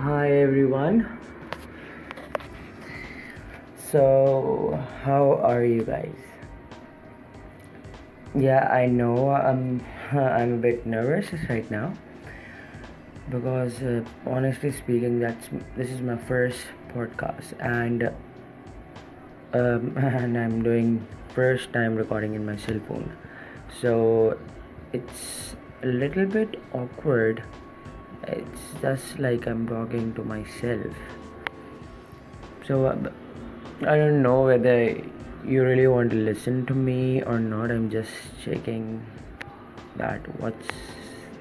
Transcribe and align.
Hi 0.00 0.30
everyone, 0.30 1.18
so 3.90 4.78
how 5.02 5.40
are 5.42 5.64
you 5.64 5.84
guys? 5.84 6.14
Yeah, 8.34 8.68
I 8.68 8.88
know 8.88 9.30
I'm 9.30 9.82
a 10.12 10.56
bit 10.58 10.84
nervous 10.84 11.28
right 11.48 11.68
now 11.70 11.94
because 13.30 13.80
uh, 13.82 14.04
honestly 14.26 14.70
speaking, 14.70 15.18
this 15.18 15.88
is 15.88 16.02
my 16.02 16.18
first 16.28 16.60
podcast 16.94 17.54
um, 17.64 18.04
and 19.96 20.36
I'm 20.36 20.62
doing 20.62 21.06
first 21.34 21.72
time 21.72 21.96
recording 21.96 22.34
in 22.34 22.44
my 22.44 22.56
cell 22.56 22.80
phone, 22.86 23.16
so 23.80 24.38
it's 24.92 25.56
a 25.82 25.86
little 25.86 26.26
bit 26.26 26.60
awkward. 26.74 27.46
It's 28.28 28.60
just 28.82 29.20
like 29.20 29.46
I'm 29.46 29.68
talking 29.68 30.12
to 30.14 30.24
myself. 30.24 30.92
So 32.66 32.86
uh, 32.86 32.96
I 33.82 33.96
don't 33.96 34.20
know 34.20 34.42
whether 34.42 35.00
you 35.46 35.62
really 35.62 35.86
want 35.86 36.10
to 36.10 36.16
listen 36.16 36.66
to 36.66 36.74
me 36.74 37.22
or 37.22 37.38
not. 37.38 37.70
I'm 37.70 37.88
just 37.88 38.10
checking 38.44 39.06
that 39.94 40.26
what 40.40 40.54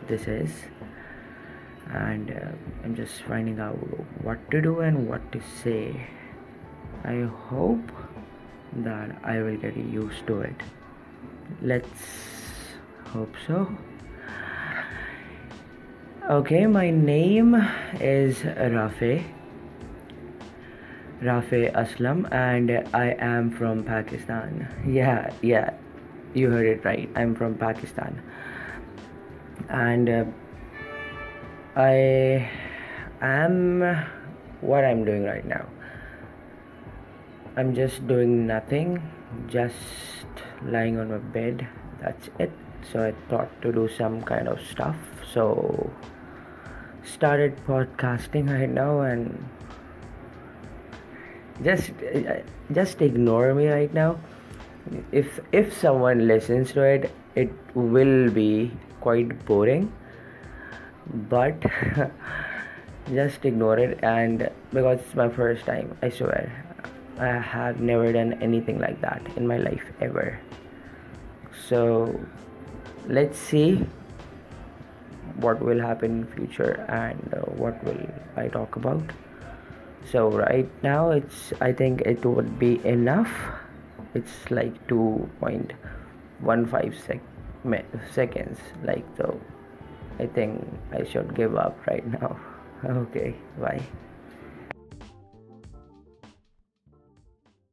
this 0.08 0.28
is, 0.28 0.52
and 1.92 2.30
uh, 2.30 2.52
I'm 2.84 2.96
just 2.96 3.24
finding 3.24 3.60
out 3.60 3.76
what 4.24 4.52
to 4.52 4.62
do 4.62 4.82
and 4.82 5.10
what 5.10 5.32
to 5.32 5.42
say. 5.64 6.08
I 7.04 7.24
hope 7.50 7.92
that 8.86 9.18
I 9.24 9.42
will 9.42 9.58
get 9.58 9.76
used 9.76 10.28
to 10.28 10.42
it. 10.42 10.62
Let's 11.62 12.06
hope 13.08 13.34
so. 13.48 13.76
Okay, 16.26 16.66
my 16.66 16.90
name 16.90 17.54
is 18.02 18.42
Rafe 18.50 19.22
Aslam, 21.22 22.26
and 22.34 22.90
I 22.96 23.14
am 23.20 23.52
from 23.52 23.84
Pakistan. 23.84 24.66
Yeah, 24.90 25.30
you 26.34 26.50
heard 26.50 26.66
it 26.66 26.84
right. 26.84 27.08
I'm 27.14 27.36
from 27.36 27.54
Pakistan, 27.60 28.24
and 29.70 30.10
uh, 30.10 30.26
I 31.76 32.50
am 33.22 33.86
what 34.62 34.84
I'm 34.84 35.06
doing 35.06 35.26
right 35.26 35.46
now. 35.46 35.70
I'm 37.56 37.76
just 37.76 38.08
doing 38.08 38.48
nothing, 38.48 38.98
just 39.48 40.42
lying 40.66 40.98
on 40.98 41.12
my 41.12 41.20
bed. 41.20 41.68
That's 42.02 42.32
it. 42.40 42.52
So 42.92 43.06
I 43.06 43.14
thought 43.30 43.50
to 43.62 43.72
do 43.72 43.88
some 43.88 44.24
kind 44.24 44.48
of 44.48 44.60
stuff. 44.60 44.96
So 45.32 45.96
started 47.06 47.54
podcasting 47.68 48.50
right 48.50 48.70
now, 48.70 49.02
and 49.02 49.34
just 51.64 53.02
ignore 53.02 53.54
me 53.54 53.68
right 53.68 53.94
now. 53.94 54.20
If 55.12 55.78
someone 55.78 56.28
listens 56.28 56.74
to 56.74 56.84
it, 56.84 57.12
it 57.36 57.50
will 57.74 58.30
be 58.30 58.72
quite 59.02 59.46
boring, 59.46 59.92
but 61.30 61.58
just 63.10 63.46
ignore 63.46 63.80
it, 63.80 64.00
and 64.04 64.50
because 64.72 65.00
it's 65.00 65.16
my 65.16 65.30
first 65.30 65.66
time, 65.66 65.98
I 66.02 66.10
swear 66.10 66.52
I 67.18 67.28
have 67.28 67.80
never 67.80 68.12
done 68.12 68.34
anything 68.42 68.80
like 68.80 69.00
that 69.02 69.22
in 69.36 69.48
my 69.48 69.58
life 69.58 69.84
ever. 69.98 70.40
So 71.68 72.14
let's 73.08 73.38
see 73.38 73.86
what 75.38 75.62
will 75.62 75.80
happen 75.80 76.28
in 76.28 76.28
future 76.36 76.84
and 76.88 77.34
uh, 77.34 77.40
what 77.60 77.84
will 77.84 78.08
I 78.36 78.48
talk 78.48 78.76
about. 78.76 79.04
So 80.06 80.30
right 80.30 80.70
now 80.84 81.22
I 81.62 81.74
think 81.74 82.02
it 82.02 82.26
would 82.26 82.58
be 82.60 82.86
enough. 82.86 83.32
It's 84.14 84.52
like 84.52 84.74
2.15 84.88 86.94
seconds, 88.14 88.60
like 88.84 89.06
so 89.18 89.40
I 90.20 90.28
think 90.28 90.64
I 90.92 91.04
should 91.04 91.34
give 91.36 91.56
up 91.56 91.76
right 91.88 92.06
now. 92.22 92.38
Okay, 92.86 93.34
bye. 93.60 93.96